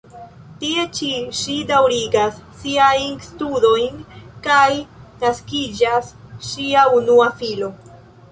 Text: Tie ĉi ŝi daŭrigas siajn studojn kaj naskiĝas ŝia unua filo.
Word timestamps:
Tie 0.61 0.83
ĉi 0.99 1.09
ŝi 1.39 1.57
daŭrigas 1.71 2.39
siajn 2.61 3.19
studojn 3.27 4.01
kaj 4.47 4.71
naskiĝas 5.25 6.09
ŝia 6.49 6.87
unua 7.01 7.29
filo. 7.43 7.71